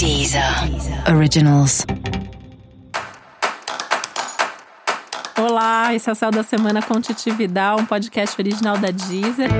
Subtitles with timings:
[0.00, 0.42] Deezer
[1.14, 1.84] Originals.
[5.38, 9.50] Olá, esse é o Céu da Semana com Titi Vidal, um podcast original da Deezer.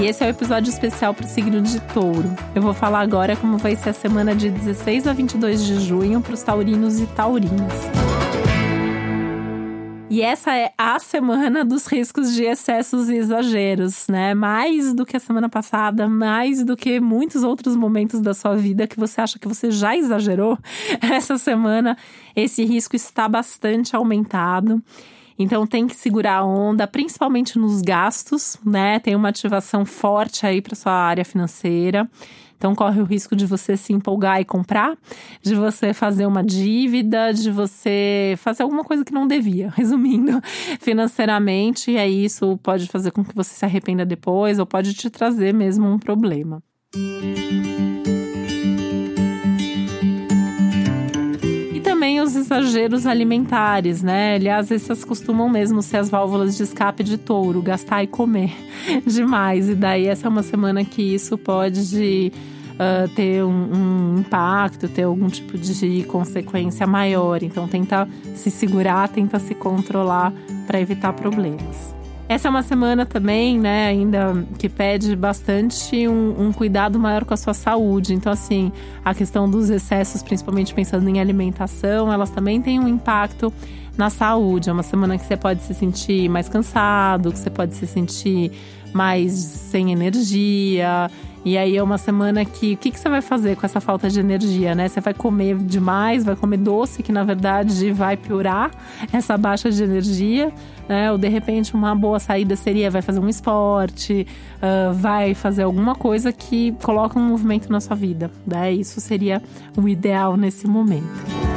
[0.00, 2.32] E esse é o episódio especial para o signo de touro.
[2.54, 6.20] Eu vou falar agora como vai ser a semana de 16 a 22 de junho
[6.20, 7.72] para os taurinos e taurinas.
[10.10, 14.34] E essa é a semana dos riscos de excessos e exageros, né?
[14.34, 18.86] Mais do que a semana passada, mais do que muitos outros momentos da sua vida
[18.86, 20.58] que você acha que você já exagerou.
[21.00, 21.96] Essa semana
[22.36, 24.82] esse risco está bastante aumentado.
[25.38, 28.98] Então tem que segurar a onda, principalmente nos gastos, né?
[29.00, 32.08] Tem uma ativação forte aí para sua área financeira.
[32.56, 34.96] Então corre o risco de você se empolgar e comprar,
[35.42, 40.40] de você fazer uma dívida, de você fazer alguma coisa que não devia, resumindo,
[40.80, 45.10] financeiramente, e aí isso pode fazer com que você se arrependa depois ou pode te
[45.10, 46.62] trazer mesmo um problema.
[46.96, 47.93] E
[52.44, 54.34] exageros alimentares, né?
[54.34, 58.52] Aliás, essas costumam mesmo ser as válvulas de escape de touro, gastar e comer
[59.06, 59.68] demais.
[59.68, 62.32] E daí essa é uma semana que isso pode
[62.74, 67.42] uh, ter um, um, impacto, ter algum tipo de consequência maior.
[67.42, 70.32] Então, tenta se segurar, tenta se controlar
[70.66, 71.94] para evitar problemas.
[72.26, 77.34] Essa é uma semana também, né, ainda que pede bastante um, um, cuidado maior com
[77.34, 78.14] a sua saúde.
[78.14, 78.72] Então, assim,
[79.04, 83.52] a questão dos excessos, principalmente pensando em alimentação, elas também têm um impacto
[83.96, 84.70] na saúde.
[84.70, 88.52] É uma semana que você pode se sentir mais cansado, que você pode se sentir
[88.94, 91.10] mais sem energia.
[91.44, 94.08] E aí é uma semana que o que, que você vai fazer com essa falta
[94.08, 94.88] de energia, né?
[94.88, 98.70] Você vai comer demais, vai comer doce, que na verdade vai piorar
[99.12, 100.50] essa baixa de energia,
[100.88, 101.12] né?
[101.12, 104.26] Ou de repente uma boa saída seria vai fazer um esporte,
[104.56, 108.30] uh, vai fazer alguma coisa que coloca um movimento na sua vida.
[108.46, 108.72] Né?
[108.72, 109.42] Isso seria
[109.76, 111.53] o ideal nesse momento.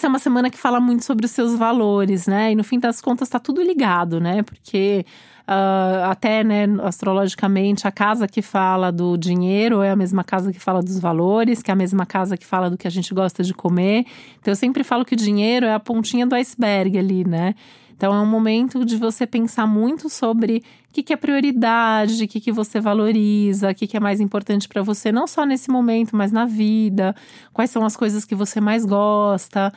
[0.00, 2.52] Essa é uma semana que fala muito sobre os seus valores, né?
[2.52, 4.42] E no fim das contas está tudo ligado, né?
[4.42, 5.04] Porque
[5.46, 10.58] uh, até, né, astrologicamente, a casa que fala do dinheiro é a mesma casa que
[10.58, 13.44] fala dos valores, que é a mesma casa que fala do que a gente gosta
[13.44, 14.06] de comer.
[14.40, 17.54] Então eu sempre falo que o dinheiro é a pontinha do iceberg ali, né?
[18.00, 22.26] Então é um momento de você pensar muito sobre o que, que é prioridade, o
[22.26, 25.70] que, que você valoriza, o que, que é mais importante para você, não só nesse
[25.70, 27.14] momento, mas na vida,
[27.52, 29.70] quais são as coisas que você mais gosta.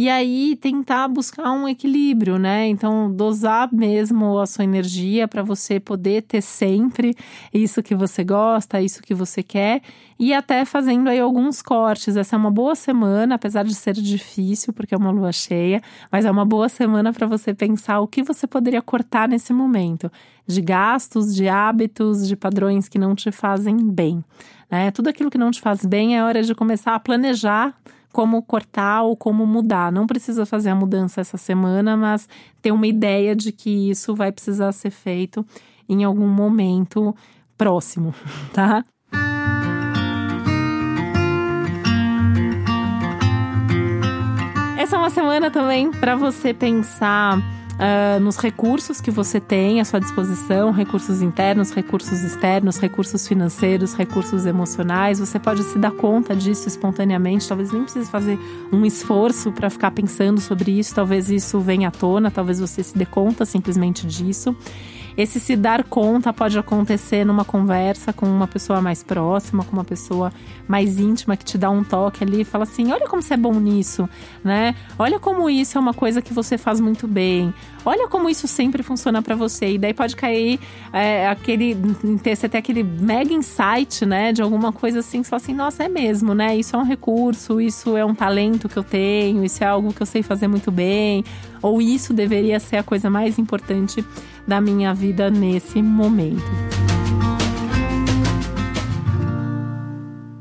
[0.00, 2.68] E aí tentar buscar um equilíbrio, né?
[2.68, 7.16] Então, dosar mesmo a sua energia para você poder ter sempre
[7.52, 9.82] isso que você gosta, isso que você quer
[10.16, 12.16] e até fazendo aí alguns cortes.
[12.16, 15.82] Essa é uma boa semana, apesar de ser difícil, porque é uma lua cheia,
[16.12, 20.08] mas é uma boa semana para você pensar o que você poderia cortar nesse momento
[20.46, 24.24] de gastos, de hábitos, de padrões que não te fazem bem.
[24.70, 24.92] Né?
[24.92, 27.74] Tudo aquilo que não te faz bem é hora de começar a planejar
[28.18, 29.92] como cortar ou como mudar.
[29.92, 32.28] Não precisa fazer a mudança essa semana, mas
[32.60, 35.46] ter uma ideia de que isso vai precisar ser feito
[35.88, 37.14] em algum momento
[37.56, 38.12] próximo,
[38.52, 38.84] tá?
[44.76, 47.38] Essa é uma semana também para você pensar
[47.78, 53.94] uh, nos recursos que você tem à sua disposição, recursos internos, recursos externos, recursos financeiros,
[53.94, 55.20] recursos emocionais.
[55.20, 58.38] Você pode se dar conta disso espontaneamente, talvez nem precise fazer
[58.72, 62.96] um esforço para ficar pensando sobre isso, talvez isso venha à tona, talvez você se
[62.96, 64.54] dê conta simplesmente disso.
[65.16, 69.84] Esse se dar conta pode acontecer numa conversa com uma pessoa mais próxima, com uma
[69.84, 70.32] pessoa
[70.66, 73.36] mais íntima que te dá um toque ali e fala assim: olha como você é
[73.36, 74.08] bom nisso,
[74.44, 74.74] né?
[74.98, 77.52] Olha como isso é uma coisa que você faz muito bem.
[77.84, 79.72] Olha como isso sempre funciona para você.
[79.72, 80.60] E daí pode cair
[80.92, 81.74] é, aquele.
[82.22, 84.32] ter, ter aquele mega insight, né?
[84.32, 86.56] De alguma coisa assim, você fala assim, nossa, é mesmo, né?
[86.56, 90.02] Isso é um recurso, isso é um talento que eu tenho, isso é algo que
[90.02, 91.24] eu sei fazer muito bem.
[91.62, 94.04] Ou isso deveria ser a coisa mais importante
[94.48, 96.42] da minha vida nesse momento.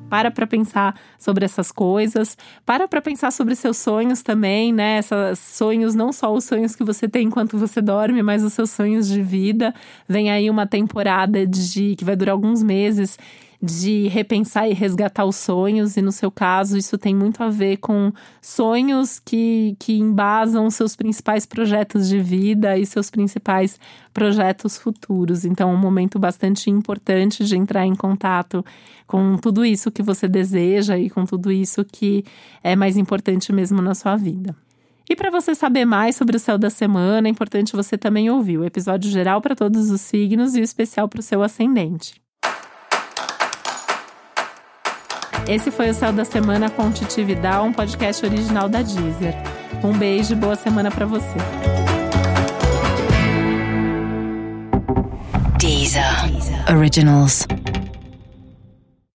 [0.09, 4.99] Para para pensar sobre essas coisas, para para pensar sobre seus sonhos também, né?
[4.99, 8.69] Esses sonhos, não só os sonhos que você tem enquanto você dorme, mas os seus
[8.69, 9.75] sonhos de vida.
[10.07, 13.19] Vem aí uma temporada de que vai durar alguns meses
[13.61, 17.77] de repensar e resgatar os sonhos, e no seu caso, isso tem muito a ver
[17.77, 23.79] com sonhos que, que embasam seus principais projetos de vida e seus principais
[24.13, 25.43] projetos futuros.
[25.43, 28.63] Então, é um momento bastante importante de entrar em contato
[29.07, 32.23] com tudo isso que você deseja e com tudo isso que
[32.63, 34.55] é mais importante mesmo na sua vida.
[35.09, 38.57] E para você saber mais sobre o céu da semana, é importante você também ouvir
[38.57, 42.26] o episódio geral para todos os signos e o especial para o seu ascendente.
[45.47, 49.33] Esse foi o Céu da Semana com Titi Vidal, um podcast original da Deezer.
[49.81, 51.37] Um beijo e boa semana para você.
[55.57, 56.03] Deezer.
[56.69, 57.47] Originals.